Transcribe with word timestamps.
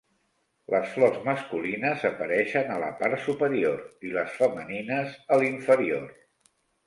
Les 0.73 0.93
flors 0.93 1.19
masculines 1.25 2.05
apareixen 2.09 2.71
a 2.77 2.79
la 2.85 2.89
part 3.03 3.21
superior 3.27 4.09
i 4.09 4.13
les 4.15 4.33
femenines 4.41 5.15
a 5.37 5.41
l'inferior. 5.43 6.11